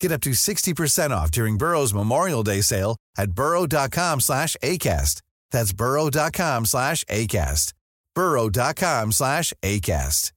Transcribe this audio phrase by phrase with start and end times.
[0.00, 5.22] Get up to 60% off during Burrow's Memorial Day sale at burrow.com slash ACAST.
[5.50, 7.72] That's burrow.com slash ACAST.
[8.14, 10.32] burrow.com slash ACAST.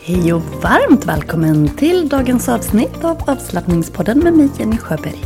[0.00, 5.24] Hej och varmt välkommen till dagens avsnitt av avslappningspodden med mig Jenny Sjöberg.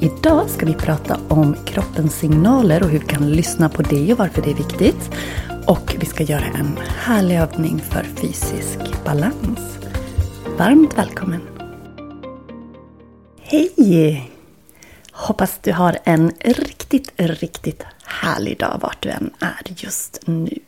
[0.00, 4.18] Idag ska vi prata om kroppens signaler och hur vi kan lyssna på det och
[4.18, 5.10] varför det är viktigt.
[5.66, 9.77] Och vi ska göra en härlig övning för fysisk balans.
[10.58, 11.40] Varmt välkommen!
[13.40, 14.30] Hej!
[15.12, 20.58] Hoppas du har en riktigt, riktigt härlig dag vart du än är just nu.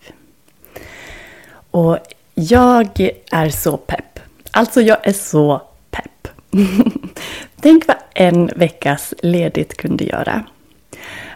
[1.70, 1.98] Och
[2.34, 4.20] jag är så pepp.
[4.50, 6.28] Alltså jag är så pepp.
[7.60, 10.44] Tänk vad en veckas ledigt kunde göra.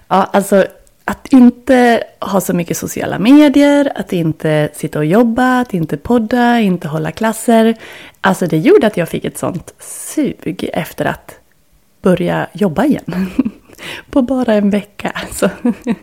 [0.09, 0.67] Ja, alltså
[1.05, 6.61] att inte ha så mycket sociala medier, att inte sitta och jobba, att inte podda,
[6.61, 7.77] inte hålla klasser.
[8.21, 11.39] Alltså det gjorde att jag fick ett sånt sug efter att
[12.03, 13.31] börja jobba igen.
[14.11, 15.13] På bara en vecka.
[15.15, 15.51] Alltså.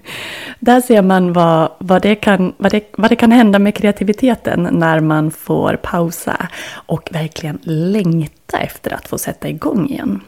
[0.60, 4.68] Där ser man vad, vad, det kan, vad, det, vad det kan hända med kreativiteten
[4.72, 10.22] när man får pausa och verkligen längta efter att få sätta igång igen.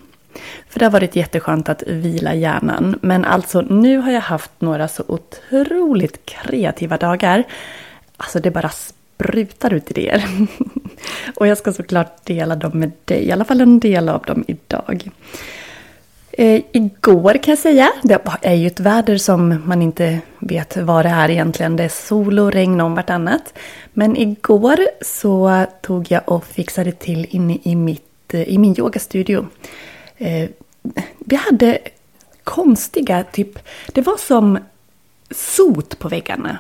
[0.70, 3.00] För det har varit jätteskönt att vila hjärnan.
[3.02, 7.44] Men alltså nu har jag haft några så otroligt kreativa dagar.
[8.18, 10.26] Alltså det bara sprutar ut idéer.
[11.36, 14.44] Och jag ska såklart dela dem med dig, i alla fall en del av dem
[14.48, 15.10] idag.
[16.38, 21.06] Eh, igår kan jag säga, det är ju ett väder som man inte vet vad
[21.06, 21.76] det är egentligen.
[21.76, 23.54] Det är sol och regn om vartannat.
[23.94, 29.48] Men igår så tog jag och fixade till inne i, mitt, eh, i min yogastudio.
[30.24, 30.50] Eh,
[31.20, 31.80] vi hade
[32.44, 34.60] konstiga, typ, det var som
[35.32, 36.58] sot på väggarna.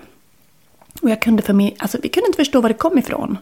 [1.01, 3.37] Och jag kunde för mig, alltså vi kunde inte förstå var det kom ifrån.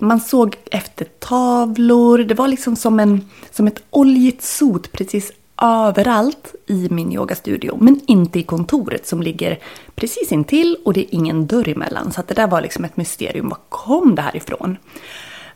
[0.00, 5.32] Man såg efter tavlor, det var liksom som, en, som ett oljigt sot precis
[5.62, 7.78] överallt i min yogastudio.
[7.80, 9.58] Men inte i kontoret som ligger
[9.94, 12.12] precis intill och det är ingen dörr emellan.
[12.12, 13.48] Så att det där var liksom ett mysterium.
[13.48, 14.76] Var kom det här ifrån?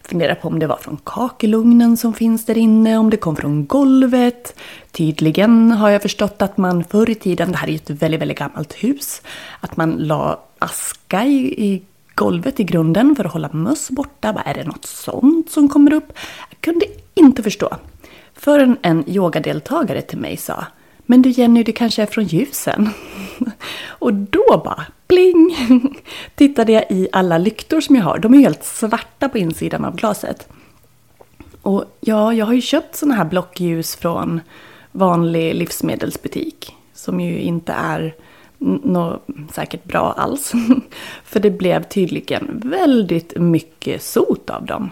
[0.09, 3.67] Funderar på om det var från kakelugnen som finns där inne, om det kom från
[3.67, 4.61] golvet.
[4.91, 8.21] Tydligen har jag förstått att man förr i tiden, det här är ju ett väldigt,
[8.21, 9.23] väldigt gammalt hus,
[9.61, 11.83] att man la aska i, i
[12.15, 14.33] golvet i grunden för att hålla möss borta.
[14.33, 16.13] Vad är det något sånt som kommer upp?
[16.51, 17.77] Jag kunde inte förstå.
[18.35, 20.65] Förrän en yogadeltagare till mig sa
[21.07, 22.91] Men du Jenny, det kanske är från ljusen?
[23.89, 25.57] Och då bara pling!
[26.35, 28.19] Tittade jag i alla lyktor som jag har.
[28.19, 30.49] De är helt svarta på insidan av glaset.
[31.63, 34.41] Och ja, jag har ju köpt sådana här blockljus från
[34.93, 36.75] vanlig livsmedelsbutik.
[36.95, 38.15] Som ju inte är
[38.59, 40.53] något säkert bra alls.
[41.25, 44.91] För det blev tydligen väldigt mycket sot av dem.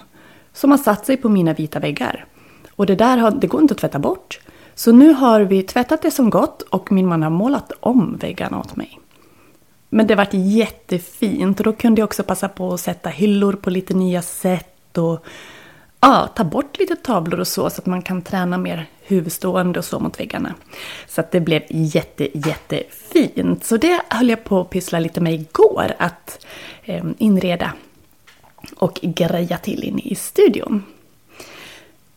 [0.52, 2.24] Som har satt sig på mina vita väggar.
[2.70, 4.40] Och det där har, det går inte att tvätta bort.
[4.74, 8.60] Så nu har vi tvättat det som gott och min man har målat om väggarna
[8.60, 9.00] åt mig.
[9.88, 13.70] Men det vart jättefint och då kunde jag också passa på att sätta hyllor på
[13.70, 15.24] lite nya sätt och
[16.00, 19.84] ja, ta bort lite tavlor och så så att man kan träna mer huvudstående och
[19.84, 20.54] så mot väggarna.
[21.08, 23.64] Så att det blev jätte, jättefint.
[23.64, 26.46] Så det höll jag på att pyssla lite med igår, att
[26.84, 27.72] eh, inreda
[28.76, 30.84] och greja till inne i studion.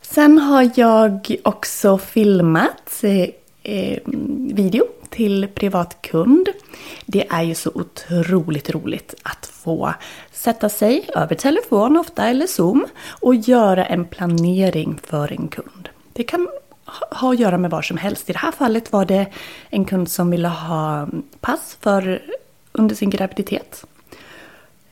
[0.02, 3.30] Sen har jag också filmat eh,
[3.70, 4.00] eh,
[4.54, 6.48] video till privat kund.
[7.06, 9.94] Det är ju så otroligt roligt att få
[10.32, 12.86] sätta sig över telefon ofta eller Zoom
[13.22, 15.90] och göra en planering för en kund.
[16.14, 16.48] Det kan
[17.12, 18.30] ha att göra med vad som helst.
[18.30, 19.26] I det här fallet var det
[19.70, 21.08] en kund som ville ha
[21.40, 22.22] pass för
[22.72, 23.86] under sin graviditet.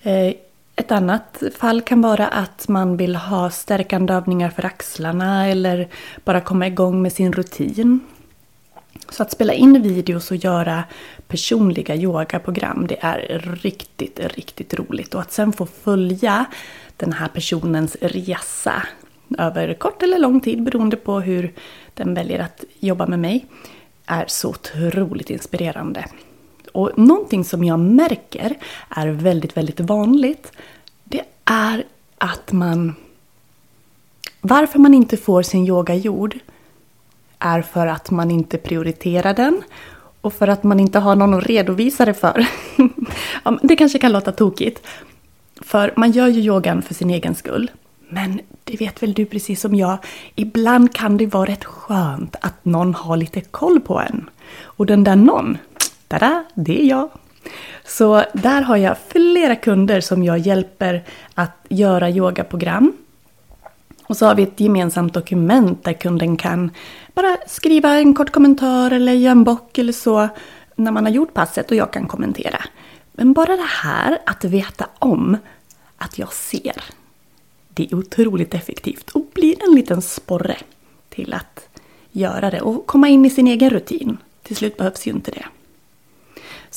[0.02, 0.34] Eh,
[0.76, 5.88] ett annat fall kan vara att man vill ha stärkande övningar för axlarna eller
[6.24, 8.00] bara komma igång med sin rutin.
[9.10, 10.84] Så att spela in videos och göra
[11.28, 15.14] personliga yogaprogram, det är riktigt, riktigt roligt.
[15.14, 16.46] Och att sen få följa
[16.98, 18.84] den här personens resa
[19.38, 21.54] över kort eller lång tid beroende på hur
[21.94, 23.46] den väljer att jobba med mig
[24.06, 26.06] är så otroligt inspirerande.
[26.74, 28.58] Och någonting som jag märker
[28.90, 30.52] är väldigt, väldigt vanligt
[31.04, 31.86] det är
[32.18, 32.96] att man...
[34.42, 36.40] Varför man inte får sin yoga gjord
[37.40, 39.62] är för att man inte prioriterar den
[40.22, 42.48] och för att man inte har någon att redovisa det för.
[43.68, 44.88] det kanske kan låta tokigt.
[45.62, 47.72] För man gör ju yogan för sin egen skull.
[48.10, 49.98] Men det vet väl du precis som jag,
[50.36, 54.30] ibland kan det vara rätt skönt att någon har lite koll på en.
[54.64, 55.58] Och den där någon,
[56.08, 57.10] tada, det är jag.
[57.86, 61.04] Så där har jag flera kunder som jag hjälper
[61.34, 62.94] att göra yogaprogram.
[64.08, 66.72] Och så har vi ett gemensamt dokument där kunden kan
[67.14, 70.30] bara skriva en kort kommentar eller göra en bock eller så
[70.76, 72.64] när man har gjort passet och jag kan kommentera.
[73.12, 75.38] Men bara det här att veta om
[75.98, 76.84] att jag ser.
[77.70, 80.58] Det är otroligt effektivt och blir en liten sporre
[81.10, 81.70] till att
[82.12, 84.18] göra det och komma in i sin egen rutin.
[84.44, 85.46] Till slut behövs ju inte det.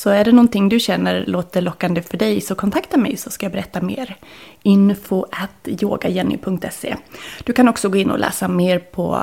[0.02, 3.46] Så är det någonting du känner låter lockande för dig så kontakta mig så ska
[3.46, 4.16] jag berätta mer.
[4.62, 6.96] Info at yogajenny.se
[7.44, 9.22] Du kan också gå in och läsa mer på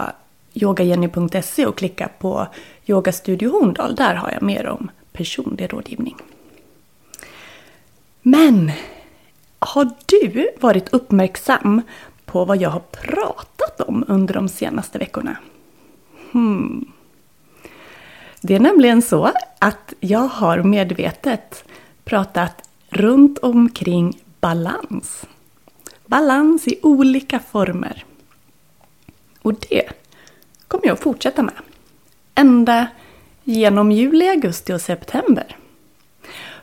[0.54, 2.48] yogajenny.se och klicka på
[2.86, 3.96] Yogastudio Horndal.
[3.96, 6.16] Där har jag mer om personlig rådgivning.
[8.22, 8.72] Men
[9.60, 11.82] har du varit uppmärksam
[12.26, 15.38] på vad jag har pratat om under de senaste veckorna?
[16.32, 16.92] Hmm.
[18.48, 21.64] Det är nämligen så att jag har medvetet
[22.04, 25.26] pratat runt omkring balans.
[26.06, 28.06] Balans i olika former.
[29.42, 29.90] Och det
[30.68, 31.54] kommer jag att fortsätta med.
[32.36, 32.88] Ända
[33.44, 35.58] genom juli, augusti och september.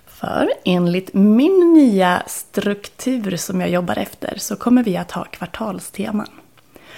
[0.06, 6.30] För enligt min nya struktur som jag jobbar efter så kommer vi att ha kvartalsteman.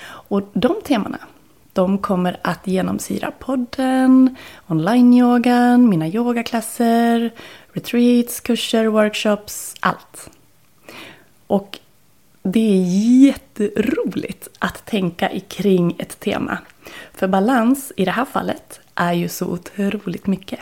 [0.07, 1.19] Och de temana
[1.77, 4.37] de kommer att genomsyra podden,
[4.67, 7.31] online-yogan, mina yogaklasser,
[7.73, 10.31] retreats, kurser, workshops, allt.
[11.47, 11.79] Och
[12.43, 12.83] det är
[13.27, 16.59] jätteroligt att tänka kring ett tema.
[17.13, 20.61] För balans i det här fallet är ju så otroligt mycket.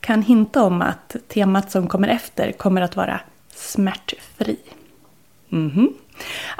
[0.00, 3.20] Kan hinta om att temat som kommer efter kommer att vara
[3.54, 4.56] smärtfri.
[5.50, 5.92] Mm -hmm.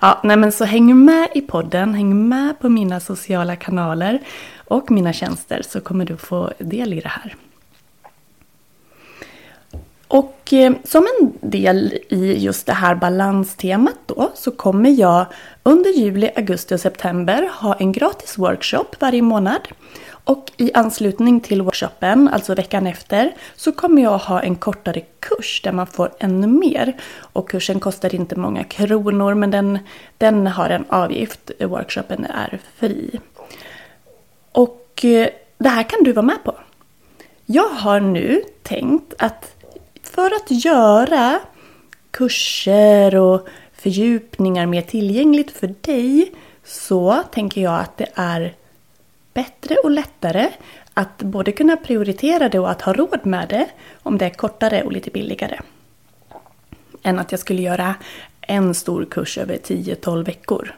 [0.00, 4.18] Ja, nej men så häng med i podden, häng med på mina sociala kanaler
[4.68, 7.36] och mina tjänster så kommer du få del i det här.
[10.12, 15.26] Och eh, som en del i just det här balanstemat då så kommer jag
[15.62, 19.68] under juli, augusti och september ha en gratis workshop varje månad
[20.24, 25.60] och i anslutning till workshopen, alltså veckan efter, så kommer jag ha en kortare kurs
[25.64, 26.96] där man får ännu mer.
[27.14, 29.78] Och kursen kostar inte många kronor men den,
[30.18, 31.50] den har en avgift.
[31.60, 33.20] Workshopen är fri.
[34.52, 35.28] Och eh,
[35.58, 36.54] det här kan du vara med på.
[37.46, 39.61] Jag har nu tänkt att
[40.02, 41.40] för att göra
[42.10, 46.32] kurser och fördjupningar mer tillgängligt för dig
[46.64, 48.54] så tänker jag att det är
[49.34, 50.48] bättre och lättare
[50.94, 53.66] att både kunna prioritera det och att ha råd med det
[54.02, 55.58] om det är kortare och lite billigare.
[57.02, 57.94] Än att jag skulle göra
[58.40, 60.74] en stor kurs över 10-12 veckor.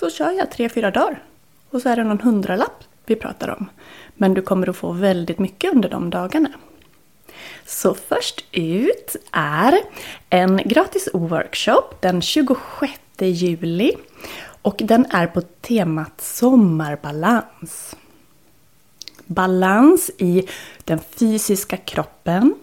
[0.00, 1.22] Så kör jag 3-4 dagar.
[1.70, 3.70] Och så är det någon hundralapp vi pratar om.
[4.14, 6.48] Men du kommer att få väldigt mycket under de dagarna.
[7.66, 9.78] Så först ut är
[10.30, 13.96] en gratis workshop den 26 juli
[14.62, 17.96] och den är på temat sommarbalans.
[19.26, 20.48] Balans i
[20.84, 22.54] den fysiska kroppen,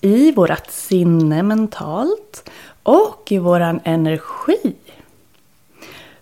[0.00, 2.50] i vårt sinne mentalt
[2.82, 4.74] och i våran energi.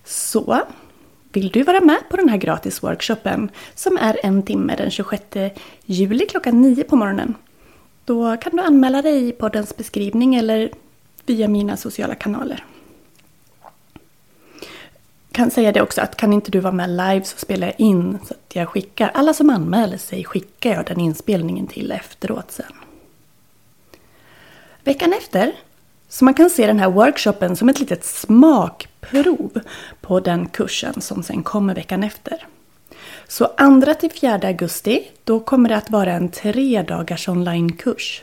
[0.05, 0.63] Så
[1.33, 5.23] vill du vara med på den här gratis workshopen som är en timme den 26
[5.85, 7.35] juli klockan 9 på morgonen.
[8.07, 10.71] Då kan du anmäla dig i poddens beskrivning eller
[11.27, 12.65] via mina sociala kanaler.
[15.29, 17.81] Jag kan säga det också att kan inte du vara med live så spelar jag
[17.81, 19.11] in så att jag skickar.
[19.15, 22.73] Alla som anmäler sig skickar jag den inspelningen till efteråt sen.
[24.85, 25.53] Veckan efter,
[26.09, 29.61] så man kan se den här workshopen som ett litet smakprov
[30.01, 32.47] på den kursen som sen kommer veckan efter.
[33.29, 38.23] Så 2 till 4 augusti, då kommer det att vara en tre dagars onlinekurs.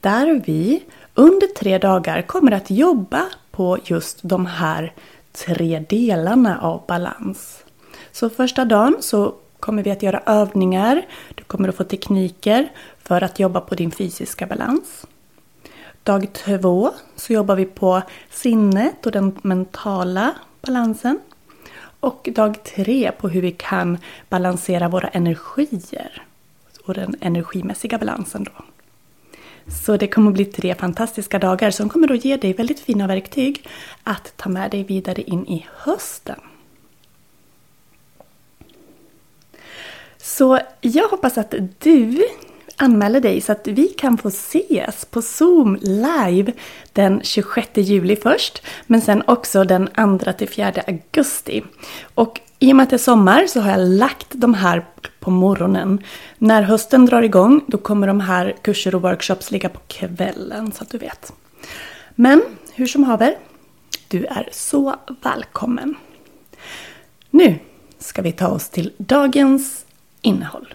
[0.00, 0.82] Där vi
[1.14, 4.92] under tre dagar kommer att jobba på just de här
[5.32, 7.64] tre delarna av balans.
[8.12, 11.02] Så första dagen så kommer vi att göra övningar.
[11.34, 15.06] Du kommer att få tekniker för att jobba på din fysiska balans.
[16.02, 21.18] Dag två så jobbar vi på sinnet och den mentala balansen.
[22.00, 26.22] Och dag tre på hur vi kan balansera våra energier
[26.84, 28.64] och den energimässiga balansen då.
[29.70, 33.06] Så det kommer att bli tre fantastiska dagar som kommer att ge dig väldigt fina
[33.06, 33.68] verktyg
[34.02, 36.40] att ta med dig vidare in i hösten.
[40.18, 42.24] Så jag hoppas att du
[42.82, 46.52] anmäla dig så att vi kan få ses på Zoom live
[46.92, 49.88] den 26 juli först, men sen också den
[50.24, 51.62] 2 till 4 augusti.
[52.14, 54.86] Och i och med att det är sommar så har jag lagt de här
[55.20, 56.04] på morgonen.
[56.38, 60.82] När hösten drar igång då kommer de här kurser och workshops ligga på kvällen så
[60.82, 61.32] att du vet.
[62.14, 63.36] Men hur som haver,
[64.08, 65.94] du är så välkommen.
[67.30, 67.58] Nu
[67.98, 69.84] ska vi ta oss till dagens
[70.22, 70.74] innehåll.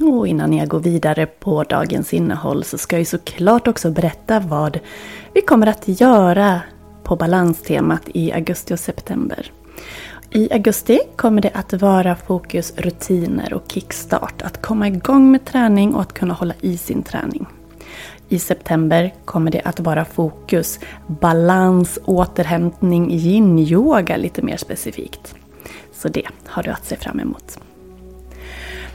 [0.00, 4.80] Och innan jag går vidare på dagens innehåll så ska jag såklart också berätta vad
[5.34, 6.60] vi kommer att göra
[7.04, 9.52] på balanstemat i augusti och september.
[10.30, 14.42] I augusti kommer det att vara fokus rutiner och kickstart.
[14.42, 17.46] Att komma igång med träning och att kunna hålla i sin träning.
[18.28, 25.34] I september kommer det att vara fokus balans, återhämtning, yin-yoga lite mer specifikt.
[25.92, 27.58] Så det har du att se fram emot.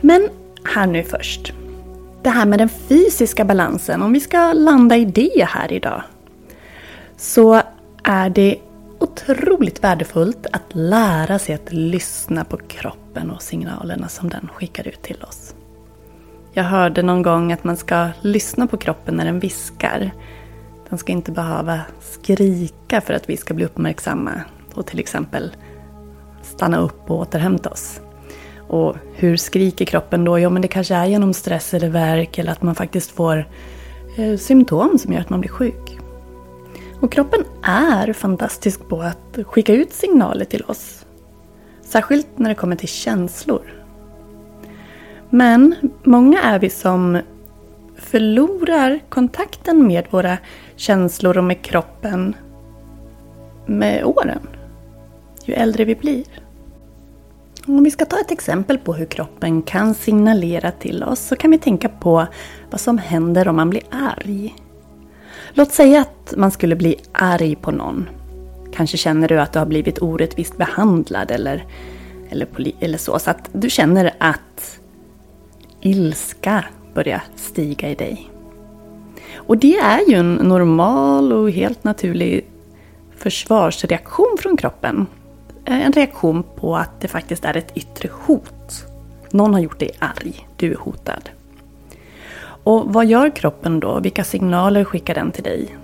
[0.01, 0.29] Men
[0.65, 1.53] här nu först.
[2.23, 6.03] Det här med den fysiska balansen, om vi ska landa i det här idag.
[7.17, 7.61] Så
[8.03, 8.57] är det
[8.99, 15.01] otroligt värdefullt att lära sig att lyssna på kroppen och signalerna som den skickar ut
[15.01, 15.55] till oss.
[16.53, 20.11] Jag hörde någon gång att man ska lyssna på kroppen när den viskar.
[20.89, 24.31] Den ska inte behöva skrika för att vi ska bli uppmärksamma
[24.73, 25.55] och till exempel
[26.41, 28.01] stanna upp och återhämta oss.
[28.73, 30.39] Och hur skriker kroppen då?
[30.39, 33.47] Ja, men det kanske är genom stress eller värk eller att man faktiskt får
[34.17, 35.99] eh, symptom som gör att man blir sjuk.
[36.99, 41.05] Och kroppen är fantastisk på att skicka ut signaler till oss.
[41.81, 43.83] Särskilt när det kommer till känslor.
[45.29, 47.19] Men många är vi som
[47.95, 50.37] förlorar kontakten med våra
[50.75, 52.35] känslor och med kroppen
[53.65, 54.47] med åren.
[55.45, 56.42] Ju äldre vi blir.
[57.67, 61.51] Om vi ska ta ett exempel på hur kroppen kan signalera till oss så kan
[61.51, 62.27] vi tänka på
[62.71, 64.55] vad som händer om man blir arg.
[65.53, 68.09] Låt säga att man skulle bli arg på någon.
[68.73, 71.65] Kanske känner du att du har blivit orättvist behandlad eller,
[72.29, 72.47] eller,
[72.79, 73.19] eller så.
[73.19, 74.79] Så att du känner att
[75.81, 78.29] ilska börjar stiga i dig.
[79.35, 82.45] Och det är ju en normal och helt naturlig
[83.17, 85.07] försvarsreaktion från kroppen.
[85.65, 88.85] Eh, en reaktion på att det faktiskt är ett yttre hot.
[89.31, 91.29] Någon har gjort dig arg, du är hotad.
[92.63, 93.99] Och vad gör kroppen då?
[93.99, 95.77] Vilka signaler skickar den till dig?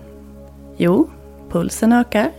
[0.77, 1.09] Jo,
[1.49, 2.31] pulsen ökar.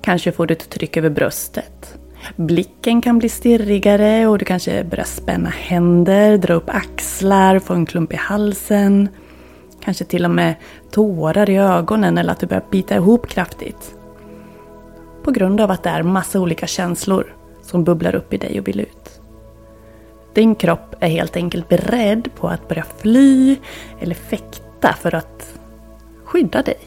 [0.00, 1.98] Kanske får du ett tryck över bröstet.
[2.36, 7.86] Blicken kan bli stirrigare och du kanske börjar spänna händer, dra upp axlar, få en
[7.86, 9.08] klump i halsen.
[9.84, 10.54] Kanske till och med
[10.90, 13.94] tårar i ögonen eller att du börjar bita ihop kraftigt.
[15.22, 18.68] På grund av att det är massa olika känslor som bubblar upp i dig och
[18.68, 19.20] vill ut.
[20.34, 23.56] Din kropp är helt enkelt beredd på att börja fly
[24.00, 25.58] eller fäkta för att
[26.24, 26.78] skydda dig.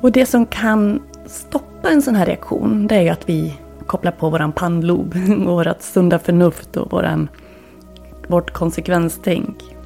[0.00, 3.54] Och det som kan stoppa en sån här reaktion, det är ju att vi
[3.86, 5.14] kopplar på våran pannlob,
[5.46, 7.28] vårat sunda förnuft och våran,
[8.28, 9.76] vårt konsekvenstänk.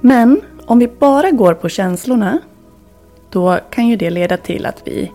[0.00, 2.38] Men om vi bara går på känslorna,
[3.30, 5.12] då kan ju det leda till att, vi,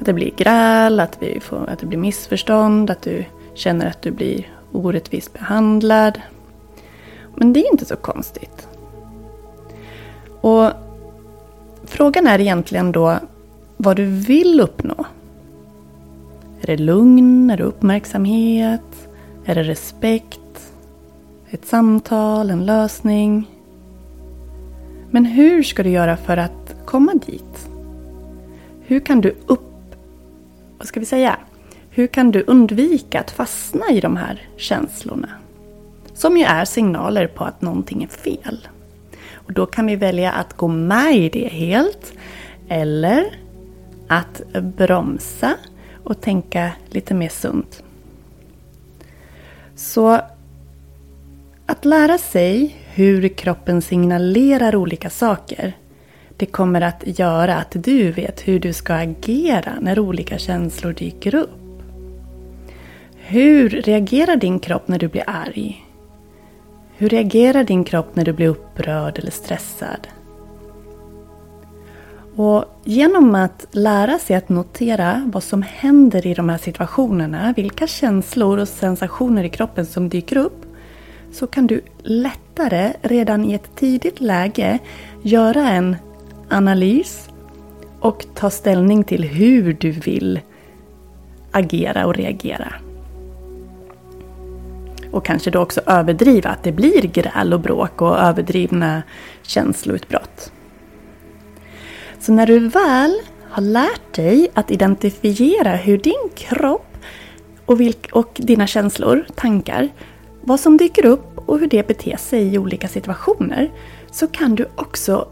[0.00, 4.02] att det blir gräl, att, vi får, att det blir missförstånd, att du känner att
[4.02, 6.20] du blir orättvist behandlad.
[7.36, 8.68] Men det är inte så konstigt.
[10.40, 10.70] Och
[11.86, 13.18] Frågan är egentligen då
[13.76, 15.04] vad du vill uppnå.
[16.60, 17.50] Är det lugn?
[17.50, 19.08] Är det uppmärksamhet?
[19.44, 20.72] Är det respekt?
[21.50, 22.50] Ett samtal?
[22.50, 23.50] En lösning?
[25.10, 26.63] Men hur ska du göra för att
[26.94, 27.68] komma dit?
[28.80, 29.96] Hur kan du upp...
[30.78, 31.38] Vad ska vi säga?
[31.90, 35.28] Hur kan du undvika att fastna i de här känslorna?
[36.12, 38.68] Som ju är signaler på att någonting är fel.
[39.32, 42.12] Och då kan vi välja att gå med i det helt
[42.68, 43.38] eller
[44.08, 45.54] att bromsa
[46.04, 47.82] och tänka lite mer sunt.
[49.76, 50.20] Så
[51.66, 55.74] att lära sig hur kroppen signalerar olika saker
[56.36, 61.34] det kommer att göra att du vet hur du ska agera när olika känslor dyker
[61.34, 61.50] upp.
[63.16, 65.84] Hur reagerar din kropp när du blir arg?
[66.96, 70.08] Hur reagerar din kropp när du blir upprörd eller stressad?
[72.36, 77.86] Och genom att lära sig att notera vad som händer i de här situationerna, vilka
[77.86, 80.66] känslor och sensationer i kroppen som dyker upp,
[81.32, 84.78] så kan du lättare redan i ett tidigt läge
[85.22, 85.96] göra en
[86.54, 87.28] analys
[88.00, 90.40] och ta ställning till hur du vill
[91.50, 92.74] agera och reagera.
[95.10, 99.02] Och kanske då också överdriva att det blir gräl och bråk och överdrivna
[99.42, 100.52] känsloutbrott.
[102.20, 106.96] Så när du väl har lärt dig att identifiera hur din kropp
[107.66, 109.88] och, vilk, och dina känslor, tankar,
[110.40, 113.70] vad som dyker upp och hur det beter sig i olika situationer
[114.10, 115.28] så kan du också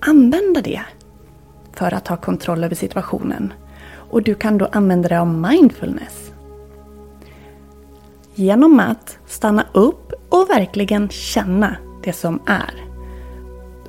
[0.00, 0.82] använda det
[1.72, 3.52] för att ha kontroll över situationen.
[4.10, 6.32] Och du kan då använda dig av mindfulness
[8.34, 12.84] genom att stanna upp och verkligen känna det som är.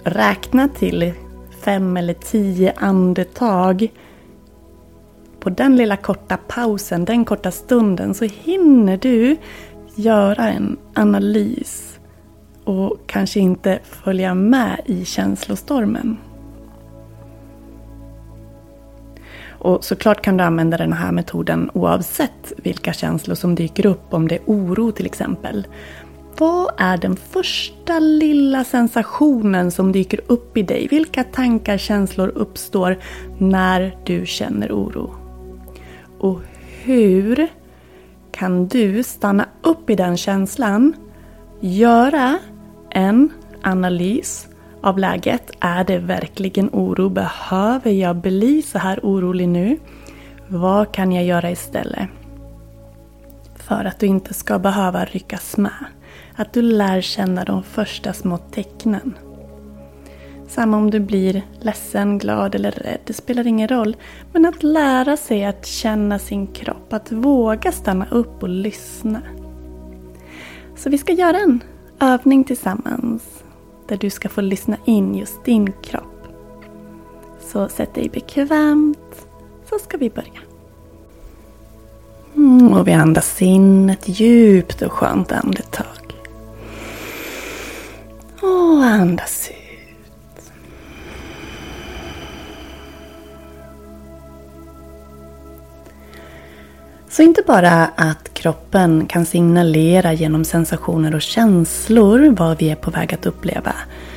[0.03, 1.13] Räkna till
[1.61, 3.91] fem eller tio andetag.
[5.39, 9.37] På den lilla korta pausen, den korta stunden, så hinner du
[9.95, 11.88] göra en analys
[12.63, 16.17] och kanske inte följa med i känslostormen.
[19.59, 24.27] Och såklart kan du använda den här metoden oavsett vilka känslor som dyker upp, om
[24.27, 25.67] det är oro till exempel.
[26.37, 30.87] Vad är den första lilla sensationen som dyker upp i dig?
[30.91, 32.97] Vilka tankar, känslor uppstår
[33.37, 35.13] när du känner oro?
[36.19, 36.39] Och
[36.83, 37.47] hur
[38.31, 40.93] kan du stanna upp i den känslan,
[41.59, 42.37] göra
[42.89, 43.29] en
[43.63, 44.47] analys
[44.81, 45.51] av läget.
[45.59, 47.09] Är det verkligen oro?
[47.09, 49.77] Behöver jag bli så här orolig nu?
[50.47, 52.09] Vad kan jag göra istället?
[53.55, 55.85] För att du inte ska behöva ryckas med.
[56.35, 59.17] Att du lär känna de första små tecknen.
[60.47, 63.97] Samma om du blir ledsen, glad eller rädd, det spelar ingen roll.
[64.33, 69.21] Men att lära sig att känna sin kropp, att våga stanna upp och lyssna.
[70.79, 71.63] Så vi ska göra en
[71.99, 73.23] övning tillsammans
[73.87, 76.27] där du ska få lyssna in just din kropp.
[77.39, 79.27] Så sätt dig bekvämt
[79.69, 80.39] så ska vi börja.
[82.35, 85.85] Mm, och vi andas in ett djupt och skönt andetag.
[88.41, 89.58] Och andas ut.
[97.19, 102.91] Så inte bara att kroppen kan signalera genom sensationer och känslor vad vi är på
[102.91, 103.73] väg att uppleva.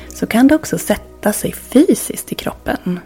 [0.09, 2.99] Så kan det också sätta sig fysiskt i kroppen.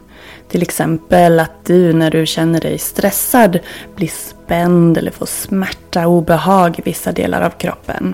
[0.48, 3.60] Till exempel att du när du känner dig stressad
[3.96, 8.14] blir spänd eller får smärta och obehag i vissa delar av kroppen.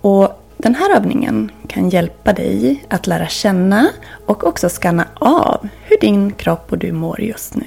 [0.00, 3.88] Och den här övningen kan hjälpa dig att lära känna
[4.26, 7.66] och också skanna av hur din kropp och du mår just nu.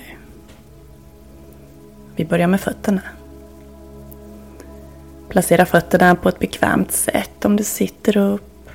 [2.16, 3.02] Vi börjar med fötterna.
[5.30, 8.70] Placera fötterna på ett bekvämt sätt om du sitter upp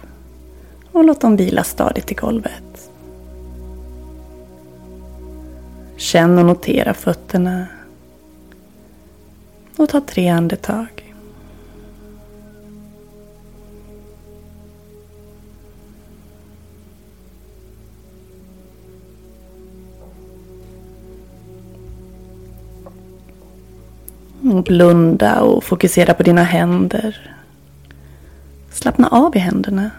[0.92, 2.90] och låt dem vila stadigt i golvet.
[5.96, 7.66] Känn och notera fötterna
[9.76, 11.03] och ta tre andetag.
[24.62, 27.36] Blunda och fokusera på dina händer.
[28.70, 29.90] Slappna av i händerna.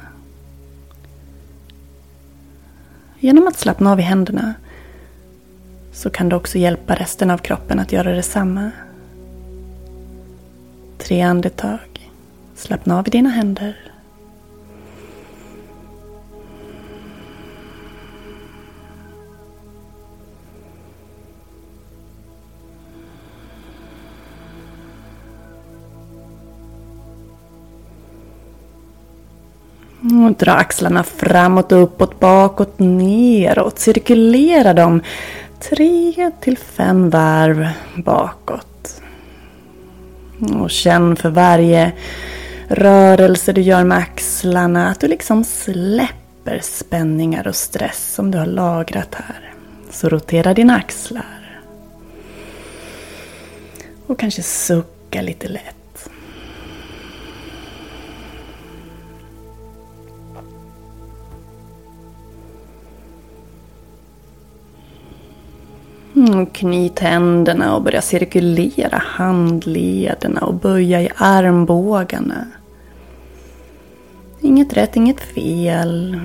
[3.19, 4.53] Genom att slappna av i händerna
[5.91, 8.71] så kan du också hjälpa resten av kroppen att göra detsamma.
[10.97, 12.11] Tre andetag.
[12.55, 13.94] Slappna av i dina händer.
[30.05, 33.79] Och dra axlarna framåt, uppåt, bakåt, neråt.
[33.79, 35.01] Cirkulera dem
[35.59, 39.01] tre till fem varv bakåt.
[40.61, 41.91] Och känn för varje
[42.67, 48.45] rörelse du gör med axlarna att du liksom släpper spänningar och stress som du har
[48.45, 49.53] lagrat här.
[49.91, 51.61] Så rotera dina axlar.
[54.07, 55.84] Och kanske sucka lite lätt.
[66.15, 72.47] Mm, knyt händerna och börja cirkulera handlederna och böja i armbågarna.
[74.41, 76.19] Inget rätt, inget fel.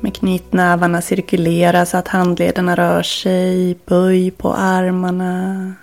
[0.00, 3.78] Med knytnävarna cirkulera så att handlederna rör sig.
[3.86, 5.74] Böj på armarna.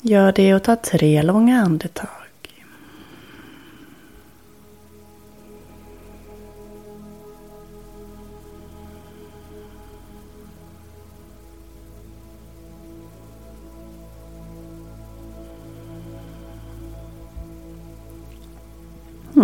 [0.00, 2.23] Gör det och ta tre långa andetag.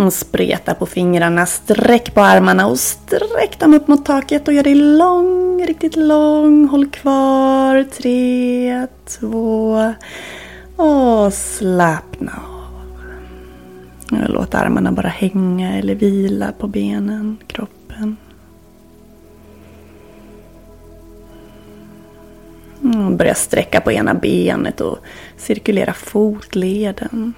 [0.09, 4.75] Spreta på fingrarna, sträck på armarna och sträck dem upp mot taket och gör dig
[4.75, 6.67] lång, riktigt lång.
[6.67, 7.83] Håll kvar.
[7.83, 9.93] Tre, två
[10.75, 12.97] och slappna av.
[14.27, 18.17] Låt armarna bara hänga eller vila på benen, kroppen.
[23.17, 24.97] Börja sträcka på ena benet och
[25.37, 27.33] cirkulera fotleden.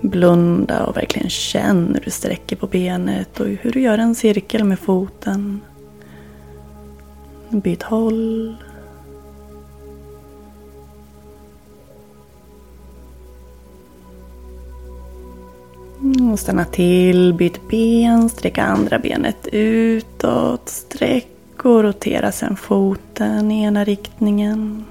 [0.00, 4.64] Blunda och verkligen känn hur du sträcker på benet och hur du gör en cirkel
[4.64, 5.60] med foten.
[7.50, 8.56] Byt håll.
[16.32, 23.62] Och stanna till, byt ben, sträcka andra benet utåt, sträck och rotera sen foten i
[23.62, 24.84] ena riktningen.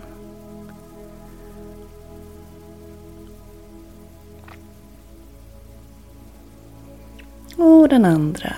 [7.58, 8.54] Och den andra.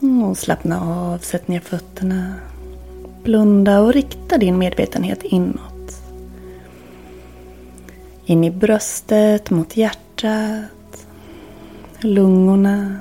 [0.00, 2.34] Och slappna av, sätt ner fötterna.
[3.22, 6.02] Blunda och rikta din medvetenhet inåt.
[8.24, 11.06] In i bröstet, mot hjärtat,
[12.00, 13.00] lungorna,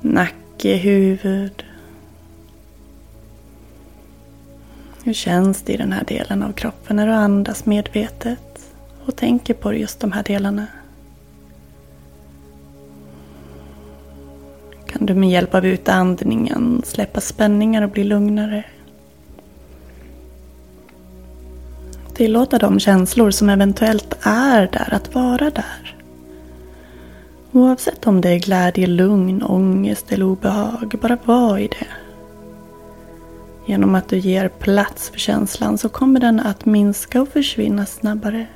[0.00, 1.64] nacken nacke, huvud.
[5.04, 8.72] Hur känns det i den här delen av kroppen när du andas medvetet
[9.06, 10.66] och tänker på just de här delarna?
[14.86, 18.64] Kan du med hjälp av utandningen släppa spänningar och bli lugnare?
[22.14, 25.89] Tillåta de känslor som eventuellt är där att vara där.
[27.52, 31.86] Oavsett om det är glädje, lugn, ångest eller obehag, bara var i det.
[33.66, 38.46] Genom att du ger plats för känslan så kommer den att minska och försvinna snabbare.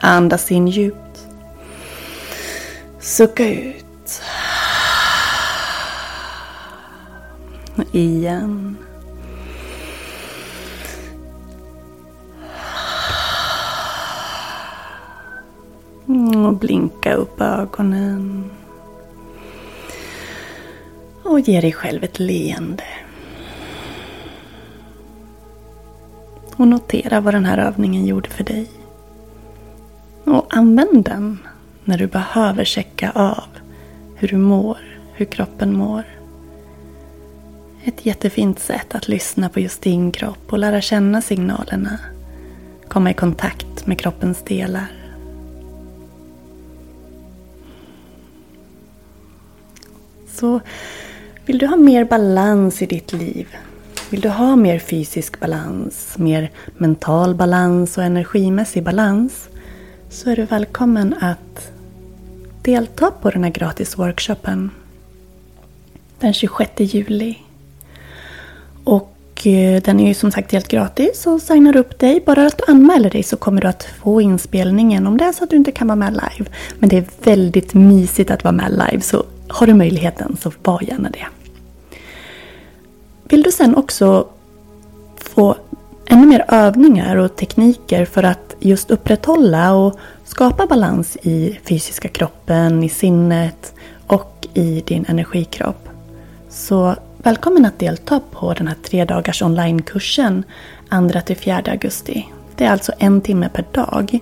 [0.00, 1.26] Andas in djupt.
[3.00, 4.22] Sucka ut.
[7.92, 8.76] Igen.
[16.48, 18.50] Och blinka upp ögonen.
[21.22, 22.84] Och ge dig själv ett leende.
[26.56, 28.70] Och notera vad den här övningen gjorde för dig.
[30.24, 31.38] Och använd den
[31.84, 33.48] när du behöver checka av
[34.14, 34.78] hur du mår,
[35.12, 36.04] hur kroppen mår.
[37.84, 41.98] Ett jättefint sätt att lyssna på just din kropp och lära känna signalerna.
[42.88, 44.97] Komma i kontakt med kroppens delar.
[50.40, 50.60] Så
[51.46, 53.46] vill du ha mer balans i ditt liv?
[54.10, 59.48] Vill du ha mer fysisk balans, mer mental balans och energimässig balans?
[60.10, 61.70] Så är du välkommen att
[62.62, 64.70] delta på den här gratisworkshopen
[66.18, 67.38] den 26 juli.
[68.84, 72.22] Och eh, den är ju som sagt helt gratis och signar upp dig.
[72.26, 75.44] Bara att du anmäler dig så kommer du att få inspelningen om det är så
[75.44, 76.50] att du inte kan vara med live.
[76.78, 80.82] Men det är väldigt mysigt att vara med live så har du möjligheten så var
[80.82, 81.26] gärna det.
[83.24, 84.28] Vill du sen också
[85.16, 85.56] få
[86.06, 92.84] ännu mer övningar och tekniker för att just upprätthålla och skapa balans i fysiska kroppen,
[92.84, 93.74] i sinnet
[94.06, 95.88] och i din energikropp.
[96.48, 100.44] Så välkommen att delta på den här tre dagars onlinekursen
[100.90, 102.26] 2-4 augusti.
[102.56, 104.18] Det är alltså en timme per dag.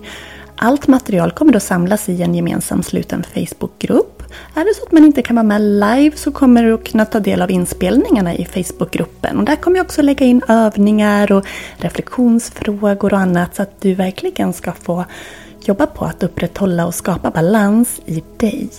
[0.59, 4.17] Allt material kommer då samlas i en gemensam sluten Facebookgrupp
[4.55, 7.05] är det så att man inte kan vara med live så kommer du att kunna
[7.05, 9.37] ta del av inspelningarna i Facebookgruppen.
[9.37, 11.45] Och där kommer jag också lägga in övningar och
[11.77, 15.05] reflektionsfrågor och annat så att du verkligen ska få
[15.63, 18.69] jobba på att upprätthålla och skapa balans i dig.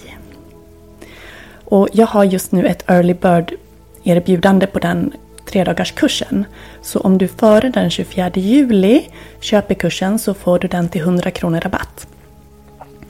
[1.64, 3.54] Och jag har just nu ett early bird
[4.04, 5.12] erbjudande på den
[5.48, 6.44] tredagarskursen.
[6.82, 9.08] Så om du före den 24 juli
[9.40, 12.06] köper kursen så får du den till 100 kronor rabatt.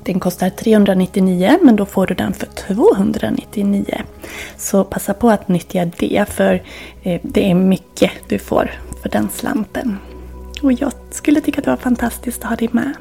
[0.03, 4.03] Den kostar 399 men då får du den för 299.
[4.57, 6.63] Så passa på att nyttja det för
[7.03, 8.71] eh, det är mycket du får
[9.03, 9.99] för den slanten.
[10.63, 12.93] Och jag skulle tycka att det var fantastiskt att ha dig med.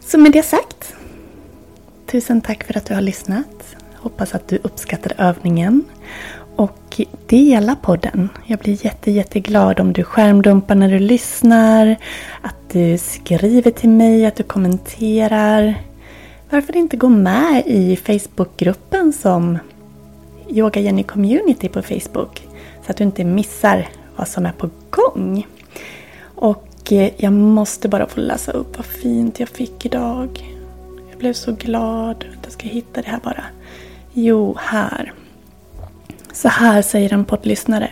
[0.00, 0.94] Så med det sagt.
[2.06, 3.76] Tusen tack för att du har lyssnat.
[3.96, 5.84] Hoppas att du uppskattade övningen.
[6.90, 8.28] Och dela podden.
[8.46, 11.96] Jag blir jätte, jätteglad om du skärmdumpar när du lyssnar.
[12.42, 15.74] Att du skriver till mig, att du kommenterar.
[16.50, 19.58] Varför inte gå med i Facebookgruppen som
[20.48, 22.48] Yoga Jenny Community på Facebook.
[22.86, 25.46] Så att du inte missar vad som är på gång.
[26.22, 30.56] Och eh, jag måste bara få läsa upp vad fint jag fick idag.
[31.10, 32.24] Jag blev så glad.
[32.42, 33.44] Jag ska hitta det här bara.
[34.12, 35.12] Jo, här.
[36.42, 37.90] Så här säger en poddlyssnare.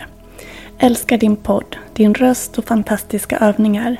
[0.78, 3.96] Älskar din podd, din röst och fantastiska övningar.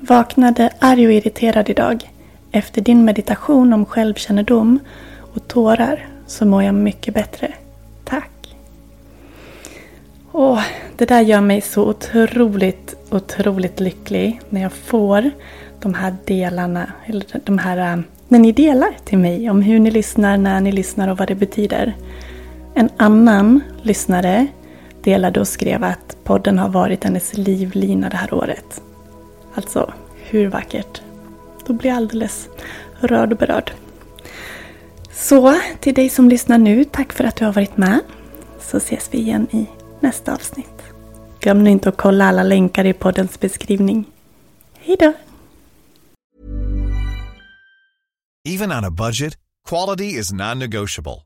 [0.00, 2.10] Vaknade arg och irriterad idag.
[2.52, 4.78] Efter din meditation om självkännedom
[5.34, 7.52] och tårar så mår jag mycket bättre.
[8.04, 8.56] Tack!
[10.32, 10.62] Åh,
[10.96, 15.30] det där gör mig så otroligt, otroligt lycklig när jag får
[15.80, 19.90] de här delarna, eller de här, eh, när ni delar till mig om hur ni
[19.90, 21.94] lyssnar, när ni lyssnar och vad det betyder.
[22.78, 24.46] En annan lyssnare
[25.02, 28.82] delade och skrev att podden har varit hennes livlina det här året.
[29.54, 31.02] Alltså, hur vackert?
[31.66, 32.48] Då blir jag alldeles
[33.00, 33.72] rörd och berörd.
[35.12, 38.00] Så till dig som lyssnar nu, tack för att du har varit med.
[38.60, 39.66] Så ses vi igen i
[40.00, 40.82] nästa avsnitt.
[41.40, 44.04] Glöm nu inte att kolla alla länkar i poddens beskrivning.
[44.78, 45.12] Hej då!
[48.48, 51.25] Even on a budget, quality is non-negotiable.